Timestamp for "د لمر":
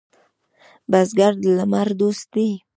1.41-1.87